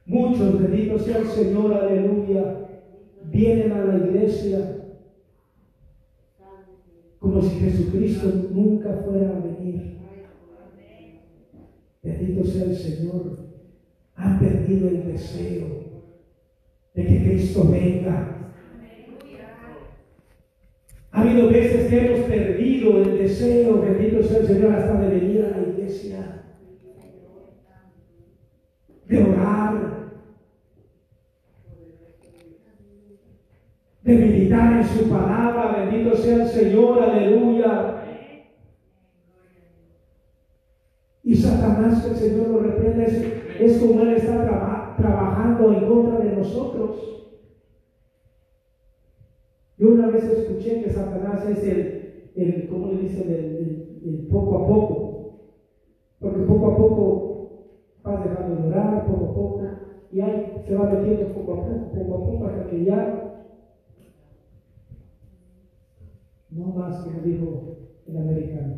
[0.06, 2.66] Muchos, bendito sea el Señor, aleluya,
[3.24, 4.74] vienen a la iglesia
[7.18, 9.98] como si Jesucristo nunca fuera a venir.
[12.02, 13.38] Bendito sea el Señor.
[14.14, 15.66] Han perdido el deseo
[16.94, 18.37] de que Cristo venga.
[21.18, 25.44] Ha habido veces que hemos perdido el deseo, bendito sea el Señor, hasta de venir
[25.46, 26.44] a la iglesia,
[29.04, 30.12] de orar,
[34.04, 38.04] de meditar en su palabra, bendito sea el Señor, aleluya.
[41.24, 46.36] Y Satanás, que el Señor lo reprende, es, como Él está trabajando en contra de
[46.36, 47.08] nosotros.
[49.78, 50.24] Yo una vez
[50.58, 51.88] escuché que Satanás es el,
[52.34, 53.30] el ¿cómo le dicen?
[53.30, 55.04] El, poco a poco.
[56.20, 57.22] Porque poco a poco
[58.02, 59.62] vas dejando de orar, poco a poco,
[60.10, 63.14] y ahí se va metiendo poco a poco, poco a poco, hasta que ya
[66.50, 68.74] no más, como dijo el americano.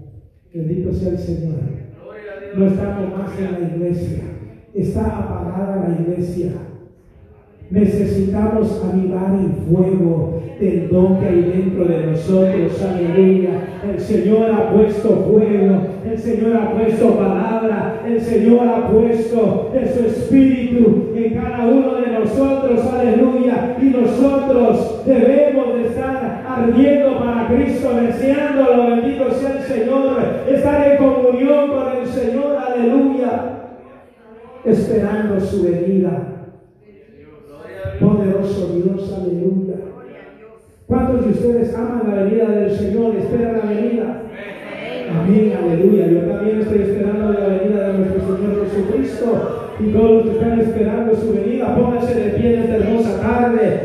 [0.53, 1.61] Bendito sea el Señor.
[2.57, 4.25] No estamos más en la iglesia.
[4.75, 6.70] Está apagada la iglesia.
[7.71, 12.83] Necesitamos avivar el fuego del don que hay dentro de nosotros.
[12.83, 13.51] Aleluya.
[13.89, 15.77] El Señor ha puesto fuego.
[16.05, 18.03] El Señor ha puesto palabra.
[18.05, 22.81] El Señor ha puesto de su espíritu en cada uno de nosotros.
[22.93, 23.77] Aleluya.
[23.81, 28.97] Y nosotros debemos de estar ardiendo para Cristo, deseándolo.
[28.97, 30.17] Bendito sea el Señor.
[30.49, 32.57] Estar en comunión con el Señor.
[32.57, 33.61] Aleluya.
[34.65, 36.40] Esperando su venida.
[38.01, 39.75] Poderoso Dios, aleluya.
[40.87, 43.15] ¿Cuántos de ustedes aman la venida del Señor?
[43.15, 44.23] ¿Esperan la venida?
[45.11, 46.07] Amén, aleluya.
[46.07, 49.77] Yo también estoy esperando la venida de nuestro Señor Jesucristo.
[49.81, 53.81] Y todos los que están esperando su venida, pónganse de pie en esta hermosa tarde.